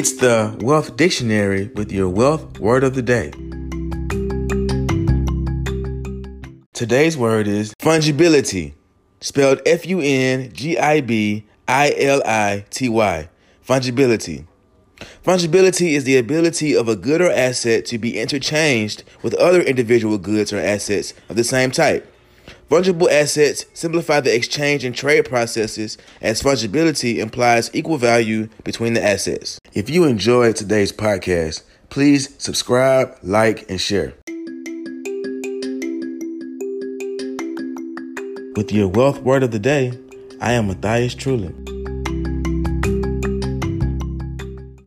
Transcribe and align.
It's 0.00 0.12
the 0.12 0.56
Wealth 0.62 0.96
Dictionary 0.96 1.66
with 1.74 1.92
your 1.92 2.08
wealth 2.08 2.58
word 2.58 2.84
of 2.84 2.94
the 2.94 3.02
day. 3.02 3.32
Today's 6.72 7.18
word 7.18 7.46
is 7.46 7.74
fungibility, 7.74 8.72
spelled 9.20 9.60
F 9.66 9.84
U 9.84 10.00
N 10.00 10.54
G 10.54 10.78
I 10.78 11.02
B 11.02 11.44
I 11.68 11.92
L 11.98 12.22
I 12.24 12.64
T 12.70 12.88
Y. 12.88 13.28
Fungibility. 13.62 14.46
Fungibility 15.22 15.92
is 15.92 16.04
the 16.04 16.16
ability 16.16 16.74
of 16.74 16.88
a 16.88 16.96
good 16.96 17.20
or 17.20 17.30
asset 17.30 17.84
to 17.84 17.98
be 17.98 18.18
interchanged 18.18 19.04
with 19.20 19.34
other 19.34 19.60
individual 19.60 20.16
goods 20.16 20.50
or 20.50 20.56
assets 20.58 21.12
of 21.28 21.36
the 21.36 21.44
same 21.44 21.70
type. 21.70 22.10
Fungible 22.70 23.10
assets 23.10 23.66
simplify 23.74 24.20
the 24.20 24.32
exchange 24.32 24.84
and 24.84 24.94
trade 24.94 25.24
processes 25.28 25.98
as 26.22 26.40
fungibility 26.40 27.16
implies 27.16 27.68
equal 27.74 27.96
value 27.96 28.48
between 28.62 28.94
the 28.94 29.02
assets. 29.02 29.58
If 29.74 29.90
you 29.90 30.04
enjoyed 30.04 30.54
today's 30.54 30.92
podcast, 30.92 31.64
please 31.88 32.32
subscribe, 32.38 33.16
like, 33.24 33.68
and 33.68 33.80
share. 33.80 34.14
With 38.54 38.70
your 38.70 38.86
wealth 38.86 39.20
word 39.22 39.42
of 39.42 39.50
the 39.50 39.58
day, 39.58 39.98
I 40.40 40.52
am 40.52 40.68
Matthias 40.68 41.16
Trulin. 41.16 41.69